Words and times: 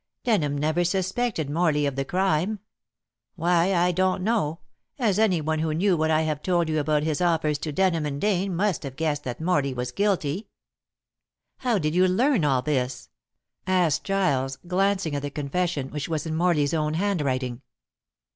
Denham 0.23 0.57
never 0.57 0.83
suspected 0.83 1.47
Morley 1.47 1.85
of 1.85 1.95
the 1.95 2.03
crime. 2.03 2.57
Why, 3.35 3.75
I 3.75 3.91
don't 3.91 4.23
know, 4.23 4.61
as 4.97 5.19
any 5.19 5.41
one 5.41 5.59
who 5.59 5.75
knew 5.75 5.95
what 5.95 6.09
I 6.09 6.23
have 6.23 6.41
told 6.41 6.69
you 6.69 6.79
about 6.79 7.03
his 7.03 7.21
offers 7.21 7.59
to 7.59 7.71
Denham 7.71 8.07
and 8.07 8.19
Dane 8.19 8.55
must 8.55 8.81
have 8.81 8.95
guessed 8.95 9.23
that 9.25 9.39
Morley 9.39 9.75
was 9.75 9.91
guilty." 9.91 10.47
"How 11.57 11.77
did 11.77 11.93
you 11.93 12.07
learn 12.07 12.43
all 12.43 12.63
this?" 12.63 13.09
asked 13.67 14.03
Giles, 14.03 14.57
glancing 14.65 15.13
at 15.15 15.21
the 15.21 15.29
confession 15.29 15.89
which 15.91 16.09
was 16.09 16.25
in 16.25 16.35
Morley's 16.35 16.73
own 16.73 16.95
handwriting. 16.95 17.61